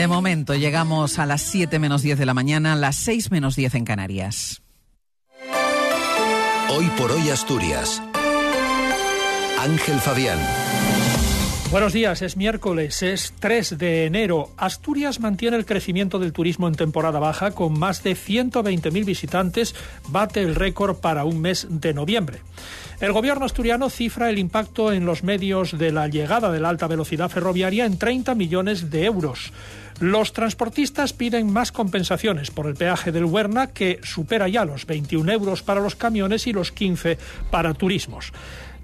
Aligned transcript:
De 0.00 0.08
momento 0.08 0.54
llegamos 0.54 1.18
a 1.18 1.26
las 1.26 1.42
7 1.42 1.78
menos 1.78 2.00
10 2.00 2.18
de 2.18 2.24
la 2.24 2.32
mañana, 2.32 2.74
las 2.74 2.96
6 2.96 3.30
menos 3.30 3.54
10 3.54 3.74
en 3.74 3.84
Canarias. 3.84 4.62
Hoy 6.70 6.86
por 6.96 7.12
hoy 7.12 7.28
Asturias. 7.28 8.02
Ángel 9.58 10.00
Fabián. 10.00 10.38
Buenos 11.70 11.92
días, 11.92 12.20
es 12.22 12.36
miércoles, 12.36 13.00
es 13.04 13.32
3 13.38 13.78
de 13.78 14.04
enero. 14.04 14.50
Asturias 14.56 15.20
mantiene 15.20 15.56
el 15.56 15.64
crecimiento 15.64 16.18
del 16.18 16.32
turismo 16.32 16.66
en 16.66 16.74
temporada 16.74 17.20
baja 17.20 17.52
con 17.52 17.78
más 17.78 18.02
de 18.02 18.16
120.000 18.16 19.04
visitantes, 19.04 19.76
bate 20.08 20.40
el 20.40 20.56
récord 20.56 20.96
para 20.96 21.24
un 21.24 21.40
mes 21.40 21.68
de 21.70 21.94
noviembre. 21.94 22.40
El 22.98 23.12
gobierno 23.12 23.44
asturiano 23.44 23.88
cifra 23.88 24.30
el 24.30 24.40
impacto 24.40 24.92
en 24.92 25.06
los 25.06 25.22
medios 25.22 25.78
de 25.78 25.92
la 25.92 26.08
llegada 26.08 26.50
de 26.50 26.58
la 26.58 26.70
alta 26.70 26.88
velocidad 26.88 27.30
ferroviaria 27.30 27.86
en 27.86 27.98
30 27.98 28.34
millones 28.34 28.90
de 28.90 29.04
euros. 29.04 29.52
Los 30.00 30.32
transportistas 30.32 31.12
piden 31.12 31.52
más 31.52 31.70
compensaciones 31.70 32.50
por 32.50 32.66
el 32.66 32.74
peaje 32.74 33.12
del 33.12 33.26
Huerna, 33.26 33.68
que 33.68 34.00
supera 34.02 34.48
ya 34.48 34.64
los 34.64 34.86
21 34.86 35.30
euros 35.30 35.62
para 35.62 35.80
los 35.80 35.94
camiones 35.94 36.48
y 36.48 36.52
los 36.52 36.72
15 36.72 37.16
para 37.50 37.74
turismos. 37.74 38.32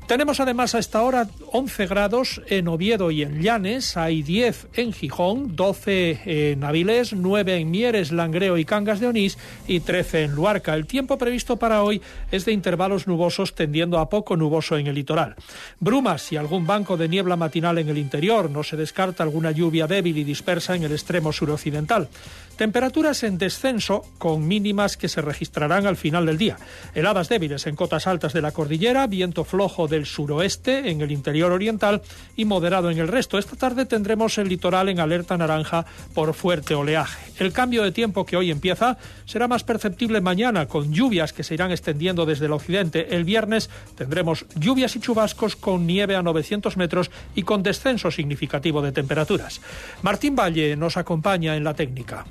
Tenemos 0.06 0.38
además 0.38 0.76
a 0.76 0.78
esta 0.78 1.02
hora 1.02 1.26
11 1.50 1.86
grados 1.88 2.40
en 2.46 2.68
Oviedo 2.68 3.10
y 3.10 3.22
en 3.22 3.42
Llanes, 3.42 3.96
hay 3.96 4.22
10 4.22 4.68
en 4.74 4.92
Gijón, 4.92 5.56
12 5.56 6.52
en 6.52 6.62
Avilés, 6.62 7.12
9 7.12 7.56
en 7.56 7.70
Mieres, 7.72 8.12
Langreo 8.12 8.56
y 8.56 8.64
Cangas 8.64 9.00
de 9.00 9.08
Onís 9.08 9.36
y 9.66 9.80
13 9.80 10.22
en 10.22 10.32
Luarca. 10.36 10.74
El 10.74 10.86
tiempo 10.86 11.18
previsto 11.18 11.56
para 11.56 11.82
hoy 11.82 12.00
es 12.30 12.44
de 12.44 12.52
intervalos 12.52 13.08
nubosos 13.08 13.56
tendiendo 13.56 13.98
a 13.98 14.08
poco 14.08 14.36
nuboso 14.36 14.78
en 14.78 14.86
el 14.86 14.94
litoral. 14.94 15.34
Brumas 15.80 16.30
y 16.30 16.36
algún 16.36 16.68
banco 16.68 16.96
de 16.96 17.08
niebla 17.08 17.34
matinal 17.34 17.78
en 17.78 17.88
el 17.88 17.98
interior, 17.98 18.48
no 18.48 18.62
se 18.62 18.76
descarta 18.76 19.24
alguna 19.24 19.50
lluvia 19.50 19.88
débil 19.88 20.18
y 20.18 20.24
dispersa 20.24 20.76
en 20.76 20.84
el 20.84 20.92
extremo 20.92 21.32
suroccidental. 21.32 22.08
Temperaturas 22.56 23.22
en 23.22 23.36
descenso 23.36 24.02
con 24.16 24.48
mínimas 24.48 24.96
que 24.96 25.08
se 25.08 25.20
registrarán 25.20 25.86
al 25.86 25.96
final 25.96 26.24
del 26.24 26.38
día. 26.38 26.56
Heladas 26.94 27.28
débiles 27.28 27.66
en 27.66 27.76
cotas 27.76 28.06
altas 28.06 28.32
de 28.32 28.40
la 28.40 28.52
cordillera, 28.52 29.06
viento 29.06 29.44
flojo 29.44 29.88
del 29.96 30.06
suroeste 30.06 30.90
en 30.90 31.00
el 31.00 31.10
interior 31.10 31.52
oriental 31.52 32.02
y 32.36 32.44
moderado 32.44 32.90
en 32.90 32.98
el 32.98 33.08
resto. 33.08 33.38
Esta 33.38 33.56
tarde 33.56 33.86
tendremos 33.86 34.36
el 34.38 34.48
litoral 34.48 34.88
en 34.88 35.00
alerta 35.00 35.36
naranja 35.36 35.86
por 36.14 36.34
fuerte 36.34 36.74
oleaje. 36.74 37.32
El 37.38 37.52
cambio 37.52 37.82
de 37.82 37.92
tiempo 37.92 38.26
que 38.26 38.36
hoy 38.36 38.50
empieza 38.50 38.98
será 39.24 39.48
más 39.48 39.64
perceptible 39.64 40.20
mañana 40.20 40.66
con 40.66 40.92
lluvias 40.92 41.32
que 41.32 41.42
se 41.42 41.54
irán 41.54 41.72
extendiendo 41.72 42.26
desde 42.26 42.46
el 42.46 42.52
occidente. 42.52 43.16
El 43.16 43.24
viernes 43.24 43.70
tendremos 43.96 44.46
lluvias 44.54 44.94
y 44.96 45.00
chubascos 45.00 45.56
con 45.56 45.86
nieve 45.86 46.14
a 46.14 46.22
900 46.22 46.76
metros 46.76 47.10
y 47.34 47.42
con 47.42 47.62
descenso 47.62 48.10
significativo 48.10 48.82
de 48.82 48.92
temperaturas. 48.92 49.60
Martín 50.02 50.36
Valle 50.36 50.76
nos 50.76 50.96
acompaña 50.96 51.56
en 51.56 51.64
la 51.64 51.74
técnica. 51.74 52.26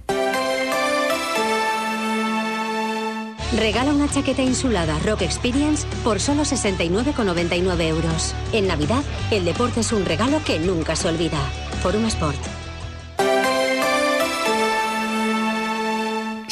Regala 3.54 3.94
una 3.94 4.10
chaqueta 4.10 4.42
insulada 4.42 5.00
Rock 5.00 5.22
Experience 5.22 5.86
por 6.04 6.20
solo 6.20 6.44
69,99 6.44 7.82
euros. 7.84 8.36
En 8.52 8.68
Navidad, 8.68 9.04
el 9.32 9.46
deporte 9.46 9.82
es 9.82 9.92
un 9.92 10.06
regalo 10.06 10.42
que 10.44 10.60
nunca 10.60 10.96
se 10.96 11.08
olvida. 11.08 11.40
Forum 11.82 12.06
Sport. 12.06 12.55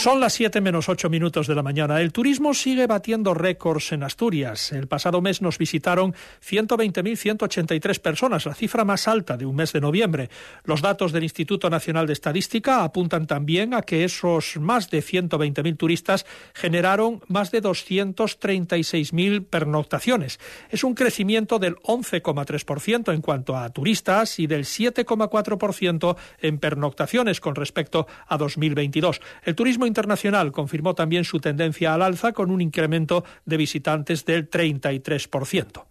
Son 0.04 0.20
las 0.20 0.34
7 0.34 0.60
menos 0.60 0.90
8 0.90 1.10
minutos 1.10 1.48
de 1.48 1.56
la 1.56 1.64
mañana. 1.64 2.02
El 2.02 2.12
turismo 2.12 2.54
sigue 2.54 2.88
batiendo 2.88 3.34
récords 3.34 3.94
en 3.94 4.04
Asturias. 4.04 4.74
El 4.74 4.90
pasado 4.90 5.22
mes 5.22 5.42
nos 5.42 5.58
visitaron 5.58 6.14
120.183 6.46 8.00
personas, 8.02 8.46
la 8.46 8.54
cifra 8.54 8.84
más 8.84 9.08
alta 9.08 9.38
de 9.38 9.46
un 9.46 9.56
mes 9.56 9.72
de 9.72 9.80
noviembre. 9.80 10.30
Los 10.66 10.82
datos 10.82 11.14
del 11.14 11.24
Instituto 11.24 11.70
Nacional 11.70 12.06
de 12.06 12.12
Estadística 12.12 12.84
apuntan 12.84 13.28
también 13.28 13.74
a 13.74 13.84
que 13.84 14.04
esos 14.04 14.58
más 14.60 14.90
de 14.90 15.02
120.000 15.02 15.78
turistas 15.78 16.26
generaron 16.54 17.22
más 17.30 17.52
de 17.52 17.64
236.000 17.64 19.46
pernoctaciones. 19.46 20.38
Es 20.70 20.84
un 20.84 20.96
crecimiento 20.96 21.60
del 21.60 21.78
11,3% 21.78 23.14
en 23.14 23.22
cuanto 23.22 23.56
a 23.56 23.70
turistas 23.70 24.38
y 24.38 24.48
del 24.48 24.66
7,4% 24.66 26.18
en 26.42 26.58
pernoctaciones 26.58 27.40
con 27.40 27.56
respecto 27.56 28.06
a 28.28 28.36
2022. 28.38 29.22
El 29.46 29.56
turismo 29.56 29.93
Internacional 29.94 30.52
confirmó 30.52 30.96
también 30.96 31.24
su 31.24 31.40
tendencia 31.40 31.94
al 31.94 32.02
alza 32.02 32.34
con 32.34 32.50
un 32.50 32.62
incremento 32.62 33.24
de 33.46 33.58
visitantes 33.58 34.26
del 34.26 34.50
33%. 34.50 35.86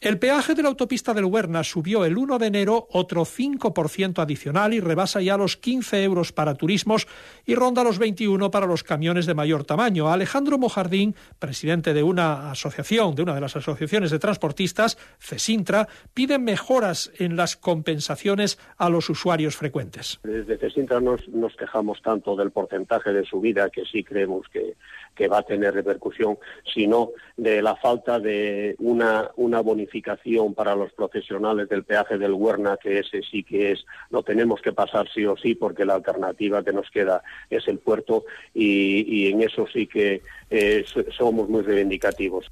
El 0.01 0.19
peaje 0.19 0.55
de 0.55 0.63
la 0.63 0.69
autopista 0.69 1.15
del 1.15 1.25
Huerna 1.25 1.65
subió 1.65 2.05
el 2.05 2.19
1 2.19 2.39
de 2.39 2.47
enero 2.47 2.87
otro 2.91 3.23
5% 3.23 4.19
adicional 4.19 4.75
y 4.75 4.81
rebasa 4.81 5.23
ya 5.23 5.39
los 5.39 5.57
15 5.57 6.05
euros 6.05 6.33
para 6.33 6.55
turismos 6.55 7.07
y 7.47 7.55
ronda 7.55 7.83
los 7.83 7.99
21 7.99 8.51
para 8.51 8.67
los 8.67 8.83
camiones 8.83 9.25
de 9.25 9.35
mayor 9.35 9.65
tamaño. 9.65 10.09
Alejandro 10.09 10.59
Mojardín, 10.59 11.15
presidente 11.39 11.95
de 11.95 12.03
una 12.03 12.51
asociación, 12.51 13.15
de 13.15 13.23
una 13.23 13.35
de 13.35 13.41
las 13.41 13.57
asociaciones 13.57 14.11
de 14.11 14.19
transportistas, 14.19 14.99
CESINTRA, 15.19 15.89
pide 16.13 16.39
mejoras 16.39 17.11
en 17.19 17.37
las 17.37 17.57
compensaciones 17.57 18.59
a 18.77 18.91
los 18.91 19.09
usuarios 19.09 19.57
frecuentes. 19.57 20.21
Desde 20.23 20.59
CESINTRA 20.59 21.01
nos, 21.01 21.27
nos 21.29 21.57
quejamos 21.57 22.03
tanto 22.03 22.37
del 22.37 22.51
porcentaje 22.51 23.13
de 23.13 23.25
subida 23.25 23.71
que 23.71 23.85
sí 23.85 24.05
creemos 24.05 24.47
que 24.53 24.77
que 25.17 25.29
va 25.29 25.39
a 25.39 25.43
tener 25.43 25.75
repercusión, 25.75 26.39
sino 26.73 27.11
de 27.37 27.63
la 27.63 27.75
falta 27.75 28.21
de 28.21 28.77
una, 28.79 29.33
bonificación 29.63 30.55
para 30.55 30.77
los 30.77 30.93
profesionales 30.93 31.69
del 31.69 31.85
peaje 31.85 32.19
del 32.19 32.35
Huerna, 32.35 32.77
que 32.81 33.01
ese 33.01 33.23
sí 33.23 33.43
que 33.43 33.73
es, 33.73 33.85
lo 34.11 34.23
tenemos 34.23 34.61
que 34.61 34.73
pasar 34.73 35.09
sí 35.13 35.25
o 35.25 35.37
sí, 35.37 35.55
porque 35.55 35.85
la 35.85 35.95
alternativa 35.95 36.63
que 36.63 36.73
nos 36.73 36.91
queda 36.91 37.23
es 37.51 37.67
el 37.67 37.79
puerto 37.79 38.25
y, 38.55 39.31
en 39.31 39.43
eso 39.43 39.67
sí 39.73 39.87
que 39.87 40.23
eh, 40.51 40.85
somos 41.17 41.49
muy 41.49 41.63
reivindicativos. 41.63 42.51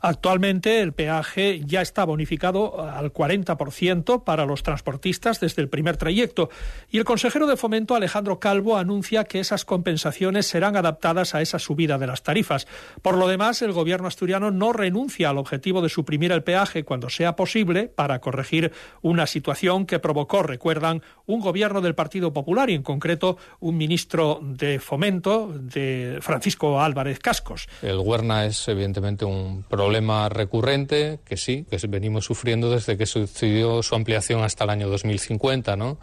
Actualmente 0.00 0.80
el 0.80 0.92
peaje 0.92 1.62
ya 1.64 1.82
está 1.82 2.04
bonificado 2.04 2.82
al 2.82 3.12
40% 3.12 4.24
para 4.24 4.46
los 4.46 4.62
transportistas 4.62 5.40
desde 5.40 5.62
el 5.62 5.68
primer 5.68 5.96
trayecto 5.96 6.50
y 6.90 6.98
el 6.98 7.04
consejero 7.04 7.46
de 7.46 7.56
Fomento 7.56 7.94
Alejandro 7.94 8.40
Calvo 8.40 8.76
anuncia 8.76 9.24
que 9.24 9.40
esas 9.40 9.64
compensaciones 9.64 10.46
serán 10.46 10.76
adaptadas 10.76 11.34
a 11.34 11.42
esa 11.42 11.58
subida 11.58 11.98
de 11.98 12.06
las 12.06 12.22
tarifas. 12.22 12.66
Por 13.02 13.16
lo 13.16 13.28
demás, 13.28 13.62
el 13.62 13.72
gobierno 13.72 14.08
asturiano 14.08 14.50
no 14.50 14.72
renuncia 14.72 15.30
al 15.30 15.38
objetivo 15.38 15.82
de 15.82 15.88
suprimir 15.88 16.32
el 16.32 16.42
peaje 16.42 16.84
cuando 16.84 17.10
sea 17.10 17.36
posible 17.36 17.88
para 17.88 18.20
corregir 18.20 18.72
una 19.02 19.26
situación 19.26 19.86
que 19.86 19.98
provocó, 19.98 20.42
recuerdan, 20.42 21.02
un 21.26 21.40
gobierno 21.40 21.80
del 21.80 21.94
Partido 21.94 22.32
Popular 22.32 22.70
y 22.70 22.74
en 22.74 22.82
concreto 22.82 23.36
un 23.60 23.76
ministro 23.76 24.40
de 24.42 24.78
Fomento 24.78 25.52
de 25.54 26.18
Francisco 26.20 26.80
Álvarez 26.80 27.18
Cascos. 27.18 27.68
El 27.82 27.98
Huerna 27.98 28.46
es 28.46 28.68
evidentemente 28.68 29.24
un 29.24 29.59
problema 29.62 30.28
recurrente 30.28 31.18
que 31.24 31.36
sí, 31.36 31.64
que 31.70 31.78
venimos 31.86 32.24
sufriendo 32.24 32.70
desde 32.70 32.96
que 32.96 33.06
sucedió 33.06 33.82
su 33.82 33.94
ampliación 33.94 34.42
hasta 34.42 34.64
el 34.64 34.70
año 34.70 34.88
2050, 34.88 35.76
¿no? 35.76 35.98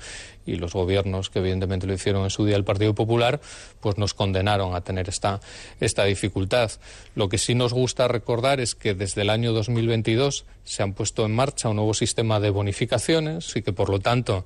Y 0.45 0.55
los 0.55 0.73
gobiernos 0.73 1.29
que 1.29 1.39
evidentemente 1.39 1.87
lo 1.87 1.93
hicieron 1.93 2.23
en 2.23 2.29
su 2.29 2.45
día 2.45 2.55
el 2.55 2.63
Partido 2.63 2.93
Popular, 2.95 3.41
pues 3.81 3.97
nos 3.97 4.13
condenaron 4.13 4.75
a 4.75 4.81
tener 4.81 5.09
esta, 5.09 5.41
esta 5.79 6.05
dificultad. 6.05 6.71
Lo 7.15 7.29
que 7.29 7.37
sí 7.37 7.53
nos 7.55 7.73
gusta 7.73 8.07
recordar 8.07 8.59
es 8.59 8.75
que 8.75 8.93
desde 8.93 9.21
el 9.21 9.29
año 9.29 9.53
2022 9.53 10.45
se 10.63 10.83
han 10.83 10.93
puesto 10.93 11.25
en 11.25 11.35
marcha 11.35 11.69
un 11.69 11.77
nuevo 11.77 11.93
sistema 11.93 12.39
de 12.39 12.49
bonificaciones 12.49 13.55
y 13.55 13.61
que 13.61 13.73
por 13.73 13.89
lo 13.89 13.99
tanto 13.99 14.45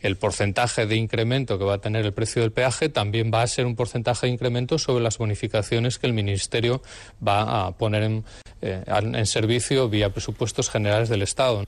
el 0.00 0.16
porcentaje 0.16 0.86
de 0.86 0.96
incremento 0.96 1.58
que 1.58 1.64
va 1.64 1.74
a 1.74 1.78
tener 1.78 2.04
el 2.04 2.12
precio 2.12 2.42
del 2.42 2.52
peaje 2.52 2.88
también 2.88 3.30
va 3.32 3.42
a 3.42 3.46
ser 3.46 3.66
un 3.66 3.76
porcentaje 3.76 4.26
de 4.26 4.32
incremento 4.32 4.78
sobre 4.78 5.02
las 5.02 5.18
bonificaciones 5.18 5.98
que 5.98 6.06
el 6.06 6.12
Ministerio 6.12 6.82
va 7.26 7.66
a 7.66 7.72
poner 7.72 8.02
en, 8.02 8.24
eh, 8.62 8.84
en 8.86 9.26
servicio 9.26 9.88
vía 9.88 10.10
presupuestos 10.10 10.70
generales 10.70 11.08
del 11.08 11.22
Estado. 11.22 11.64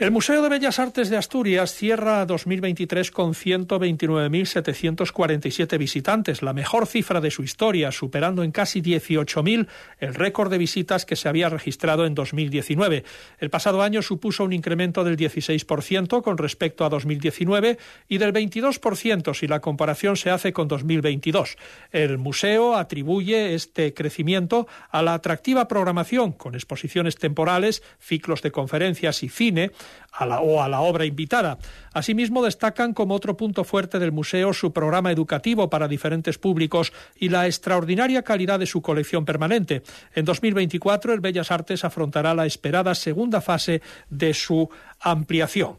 El 0.00 0.10
Museo 0.12 0.42
de 0.42 0.48
Bellas 0.48 0.78
Artes 0.78 1.10
de 1.10 1.18
Asturias 1.18 1.74
cierra 1.74 2.24
2023 2.24 3.10
con 3.10 3.34
129.747 3.34 5.76
visitantes, 5.76 6.40
la 6.40 6.54
mejor 6.54 6.86
cifra 6.86 7.20
de 7.20 7.30
su 7.30 7.42
historia, 7.42 7.92
superando 7.92 8.42
en 8.42 8.50
casi 8.50 8.80
18.000 8.80 9.68
el 9.98 10.14
récord 10.14 10.50
de 10.50 10.56
visitas 10.56 11.04
que 11.04 11.16
se 11.16 11.28
había 11.28 11.50
registrado 11.50 12.06
en 12.06 12.14
2019. 12.14 13.04
El 13.40 13.50
pasado 13.50 13.82
año 13.82 14.00
supuso 14.00 14.42
un 14.42 14.54
incremento 14.54 15.04
del 15.04 15.18
16% 15.18 16.22
con 16.22 16.38
respecto 16.38 16.86
a 16.86 16.88
2019 16.88 17.76
y 18.08 18.16
del 18.16 18.32
22% 18.32 19.34
si 19.34 19.48
la 19.48 19.60
comparación 19.60 20.16
se 20.16 20.30
hace 20.30 20.54
con 20.54 20.66
2022. 20.66 21.58
El 21.92 22.16
museo 22.16 22.74
atribuye 22.74 23.54
este 23.54 23.92
crecimiento 23.92 24.66
a 24.90 25.02
la 25.02 25.12
atractiva 25.12 25.68
programación 25.68 26.32
con 26.32 26.54
exposiciones 26.54 27.16
temporales, 27.16 27.82
ciclos 27.98 28.40
de 28.40 28.50
conferencias 28.50 29.22
y 29.22 29.28
cine, 29.28 29.72
a 30.12 30.26
la, 30.26 30.40
o 30.40 30.62
a 30.62 30.68
la 30.68 30.80
obra 30.80 31.04
invitada. 31.04 31.58
Asimismo, 31.92 32.44
destacan 32.44 32.94
como 32.94 33.14
otro 33.14 33.36
punto 33.36 33.64
fuerte 33.64 33.98
del 33.98 34.12
museo 34.12 34.52
su 34.52 34.72
programa 34.72 35.12
educativo 35.12 35.70
para 35.70 35.88
diferentes 35.88 36.38
públicos 36.38 36.92
y 37.16 37.28
la 37.28 37.46
extraordinaria 37.46 38.22
calidad 38.22 38.58
de 38.58 38.66
su 38.66 38.82
colección 38.82 39.24
permanente. 39.24 39.82
En 40.14 40.24
2024, 40.24 41.12
el 41.12 41.20
Bellas 41.20 41.50
Artes 41.50 41.84
afrontará 41.84 42.34
la 42.34 42.46
esperada 42.46 42.94
segunda 42.94 43.40
fase 43.40 43.82
de 44.08 44.34
su 44.34 44.68
ampliación. 45.00 45.78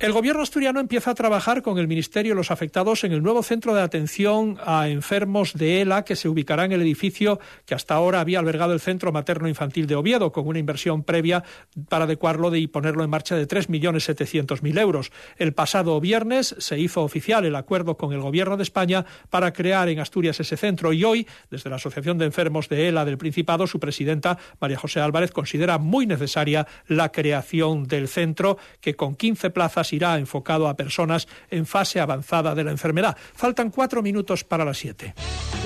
El 0.00 0.12
gobierno 0.12 0.42
asturiano 0.42 0.78
empieza 0.78 1.10
a 1.10 1.14
trabajar 1.16 1.60
con 1.60 1.76
el 1.78 1.88
Ministerio 1.88 2.32
y 2.32 2.36
los 2.36 2.52
afectados 2.52 3.02
en 3.02 3.10
el 3.10 3.20
nuevo 3.20 3.42
centro 3.42 3.74
de 3.74 3.82
atención 3.82 4.56
a 4.64 4.88
enfermos 4.88 5.54
de 5.54 5.80
ELA 5.80 6.04
que 6.04 6.14
se 6.14 6.28
ubicará 6.28 6.64
en 6.64 6.70
el 6.70 6.82
edificio 6.82 7.40
que 7.66 7.74
hasta 7.74 7.96
ahora 7.96 8.20
había 8.20 8.38
albergado 8.38 8.72
el 8.72 8.78
Centro 8.78 9.10
Materno 9.10 9.48
Infantil 9.48 9.88
de 9.88 9.96
Oviedo, 9.96 10.30
con 10.30 10.46
una 10.46 10.60
inversión 10.60 11.02
previa 11.02 11.42
para 11.88 12.04
adecuarlo 12.04 12.54
y 12.54 12.68
ponerlo 12.68 13.02
en 13.02 13.10
marcha 13.10 13.34
de 13.34 13.48
3.700.000 13.48 14.78
euros. 14.78 15.10
El 15.36 15.52
pasado 15.52 16.00
viernes 16.00 16.54
se 16.58 16.78
hizo 16.78 17.02
oficial 17.02 17.44
el 17.44 17.56
acuerdo 17.56 17.96
con 17.96 18.12
el 18.12 18.20
gobierno 18.20 18.56
de 18.56 18.62
España 18.62 19.04
para 19.30 19.52
crear 19.52 19.88
en 19.88 19.98
Asturias 19.98 20.38
ese 20.38 20.56
centro 20.56 20.92
y 20.92 21.02
hoy, 21.02 21.26
desde 21.50 21.70
la 21.70 21.76
Asociación 21.76 22.18
de 22.18 22.26
Enfermos 22.26 22.68
de 22.68 22.86
ELA 22.86 23.04
del 23.04 23.18
Principado, 23.18 23.66
su 23.66 23.80
presidenta, 23.80 24.38
María 24.60 24.78
José 24.78 25.00
Álvarez, 25.00 25.32
considera 25.32 25.78
muy 25.78 26.06
necesaria 26.06 26.68
la 26.86 27.10
creación 27.10 27.88
del 27.88 28.06
centro 28.06 28.58
que 28.80 28.94
con 28.94 29.16
15 29.16 29.50
plazas 29.50 29.87
irá 29.92 30.18
enfocado 30.18 30.68
a 30.68 30.76
personas 30.76 31.28
en 31.50 31.66
fase 31.66 32.00
avanzada 32.00 32.54
de 32.54 32.64
la 32.64 32.70
enfermedad. 32.70 33.16
Faltan 33.34 33.70
cuatro 33.70 34.02
minutos 34.02 34.44
para 34.44 34.64
las 34.64 34.78
siete. 34.78 35.14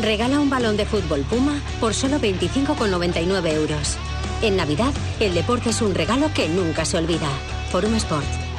Regala 0.00 0.40
un 0.40 0.50
balón 0.50 0.76
de 0.76 0.86
fútbol 0.86 1.22
Puma 1.22 1.60
por 1.80 1.94
solo 1.94 2.18
25,99 2.18 3.52
euros. 3.52 3.96
En 4.42 4.56
Navidad, 4.56 4.92
el 5.20 5.34
deporte 5.34 5.70
es 5.70 5.82
un 5.82 5.94
regalo 5.94 6.30
que 6.34 6.48
nunca 6.48 6.84
se 6.84 6.98
olvida. 6.98 7.28
Forum 7.70 7.94
Sport. 7.94 8.51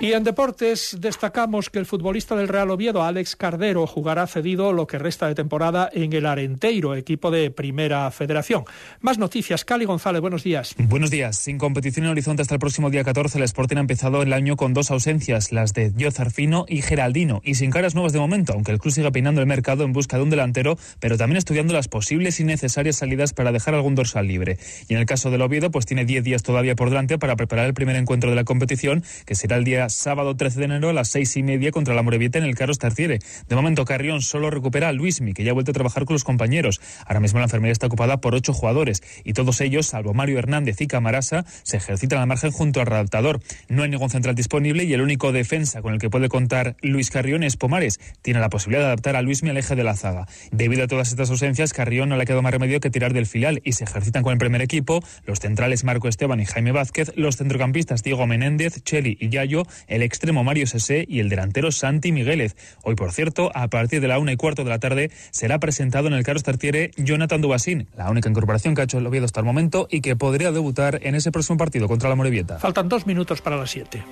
Y 0.00 0.12
en 0.12 0.22
deportes 0.22 0.96
destacamos 1.00 1.70
que 1.70 1.80
el 1.80 1.84
futbolista 1.84 2.36
del 2.36 2.46
Real 2.46 2.70
Oviedo, 2.70 3.02
Alex 3.02 3.34
Cardero, 3.34 3.84
jugará 3.84 4.28
cedido 4.28 4.72
lo 4.72 4.86
que 4.86 4.96
resta 4.96 5.26
de 5.26 5.34
temporada 5.34 5.90
en 5.92 6.12
el 6.12 6.24
Arenteiro, 6.24 6.94
equipo 6.94 7.32
de 7.32 7.50
Primera 7.50 8.08
Federación. 8.12 8.62
Más 9.00 9.18
noticias. 9.18 9.64
Cali 9.64 9.86
González, 9.86 10.20
buenos 10.20 10.44
días. 10.44 10.76
Buenos 10.78 11.10
días. 11.10 11.36
Sin 11.36 11.58
competición 11.58 12.06
en 12.06 12.12
Horizonte 12.12 12.42
hasta 12.42 12.54
el 12.54 12.60
próximo 12.60 12.90
día 12.90 13.02
14, 13.02 13.38
el 13.38 13.44
Sporting 13.44 13.78
ha 13.78 13.80
empezado 13.80 14.22
el 14.22 14.32
año 14.32 14.54
con 14.54 14.72
dos 14.72 14.92
ausencias, 14.92 15.50
las 15.50 15.74
de 15.74 15.90
Dio 15.90 16.12
Zarfino 16.12 16.64
y 16.68 16.80
Geraldino, 16.80 17.40
y 17.42 17.56
sin 17.56 17.72
caras 17.72 17.96
nuevas 17.96 18.12
de 18.12 18.20
momento, 18.20 18.52
aunque 18.52 18.70
el 18.70 18.78
club 18.78 18.94
siga 18.94 19.10
peinando 19.10 19.40
el 19.40 19.48
mercado 19.48 19.82
en 19.82 19.92
busca 19.92 20.16
de 20.16 20.22
un 20.22 20.30
delantero, 20.30 20.78
pero 21.00 21.18
también 21.18 21.38
estudiando 21.38 21.74
las 21.74 21.88
posibles 21.88 22.38
y 22.38 22.44
necesarias 22.44 22.94
salidas 22.94 23.32
para 23.32 23.50
dejar 23.50 23.74
algún 23.74 23.96
dorsal 23.96 24.28
libre. 24.28 24.58
Y 24.88 24.94
en 24.94 25.00
el 25.00 25.06
caso 25.06 25.32
del 25.32 25.42
Oviedo, 25.42 25.72
pues 25.72 25.86
tiene 25.86 26.04
10 26.04 26.22
días 26.22 26.44
todavía 26.44 26.76
por 26.76 26.88
delante 26.88 27.18
para 27.18 27.34
preparar 27.34 27.66
el 27.66 27.74
primer 27.74 27.96
encuentro 27.96 28.30
de 28.30 28.36
la 28.36 28.44
competición, 28.44 29.02
que 29.26 29.34
será 29.34 29.56
el 29.56 29.64
día 29.64 29.87
sábado 29.90 30.36
13 30.36 30.58
de 30.58 30.64
enero 30.64 30.90
a 30.90 30.92
las 30.92 31.08
seis 31.08 31.36
y 31.36 31.42
media 31.42 31.70
contra 31.70 31.94
la 31.94 32.02
Morevieta 32.02 32.38
en 32.38 32.44
el 32.44 32.54
Carlos 32.54 32.78
Tartiere. 32.78 33.18
De 33.48 33.56
momento, 33.56 33.84
Carrión 33.84 34.22
solo 34.22 34.50
recupera 34.50 34.88
a 34.88 34.92
Luismi, 34.92 35.34
que 35.34 35.44
ya 35.44 35.50
ha 35.50 35.54
vuelto 35.54 35.70
a 35.70 35.74
trabajar 35.74 36.04
con 36.04 36.14
los 36.14 36.24
compañeros. 36.24 36.80
Ahora 37.06 37.20
mismo 37.20 37.38
la 37.38 37.46
enfermería 37.46 37.72
está 37.72 37.86
ocupada 37.86 38.20
por 38.20 38.34
ocho 38.34 38.52
jugadores 38.52 39.02
y 39.24 39.32
todos 39.32 39.60
ellos, 39.60 39.86
salvo 39.86 40.14
Mario 40.14 40.38
Hernández 40.38 40.80
y 40.80 40.86
Camarasa, 40.86 41.44
se 41.62 41.76
ejercitan 41.76 42.20
al 42.20 42.26
margen 42.26 42.50
junto 42.50 42.80
al 42.80 42.86
redactador. 42.86 43.40
No 43.68 43.82
hay 43.82 43.90
ningún 43.90 44.10
central 44.10 44.34
disponible 44.34 44.84
y 44.84 44.92
el 44.92 45.00
único 45.00 45.32
defensa 45.32 45.82
con 45.82 45.94
el 45.94 46.00
que 46.00 46.10
puede 46.10 46.28
contar 46.28 46.76
Luis 46.82 47.10
Carrión 47.10 47.42
es 47.42 47.56
Pomares. 47.56 47.98
Tiene 48.22 48.40
la 48.40 48.48
posibilidad 48.48 48.82
de 48.82 48.86
adaptar 48.86 49.16
a 49.16 49.22
Luismi 49.22 49.50
al 49.50 49.56
eje 49.56 49.76
de 49.76 49.84
la 49.84 49.96
zaga. 49.96 50.26
Debido 50.52 50.84
a 50.84 50.86
todas 50.86 51.08
estas 51.08 51.30
ausencias, 51.30 51.72
Carrión 51.72 52.08
no 52.08 52.16
le 52.16 52.22
ha 52.22 52.26
quedado 52.26 52.42
más 52.42 52.52
remedio 52.52 52.80
que 52.80 52.90
tirar 52.90 53.12
del 53.12 53.26
filial 53.26 53.60
y 53.64 53.72
se 53.72 53.84
ejercitan 53.84 54.22
con 54.22 54.32
el 54.32 54.38
primer 54.38 54.62
equipo 54.62 55.02
los 55.24 55.40
centrales 55.40 55.84
Marco 55.84 56.08
Esteban 56.08 56.40
y 56.40 56.46
Jaime 56.46 56.72
Vázquez, 56.72 57.12
los 57.16 57.36
centrocampistas 57.36 58.02
Diego 58.02 58.26
Menéndez, 58.26 58.82
Cheli 58.82 59.16
y 59.20 59.28
Yayo, 59.28 59.64
el 59.86 60.02
extremo 60.02 60.44
Mario 60.44 60.66
Sese 60.66 61.04
y 61.08 61.20
el 61.20 61.28
delantero 61.28 61.72
Santi 61.72 62.12
Migueles. 62.12 62.56
Hoy, 62.82 62.94
por 62.94 63.12
cierto, 63.12 63.50
a 63.54 63.68
partir 63.68 64.00
de 64.00 64.08
la 64.08 64.18
una 64.18 64.32
y 64.32 64.36
cuarto 64.36 64.64
de 64.64 64.70
la 64.70 64.78
tarde, 64.78 65.10
será 65.30 65.58
presentado 65.58 66.08
en 66.08 66.14
el 66.14 66.24
Carlos 66.24 66.42
Tartiere 66.42 66.90
Jonathan 66.96 67.40
Dubasín, 67.40 67.88
la 67.96 68.10
única 68.10 68.28
incorporación 68.28 68.74
que 68.74 68.82
ha 68.82 68.84
hecho 68.84 68.98
el 68.98 69.06
Oviedo 69.06 69.24
hasta 69.24 69.40
el 69.40 69.46
momento 69.46 69.88
y 69.90 70.00
que 70.00 70.16
podría 70.16 70.52
debutar 70.52 71.00
en 71.02 71.14
ese 71.14 71.30
próximo 71.30 71.58
partido 71.58 71.88
contra 71.88 72.08
la 72.08 72.14
Morevieta. 72.14 72.58
Faltan 72.58 72.88
dos 72.88 73.06
minutos 73.06 73.40
para 73.40 73.56
las 73.56 73.70
siete. 73.70 74.02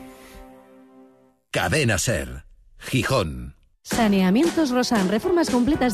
Cadena 1.50 1.98
Ser. 1.98 2.44
Gijón. 2.78 3.56
Saneamientos 3.88 4.70
Rosan, 4.70 5.08
reformas 5.08 5.48
completas 5.48 5.84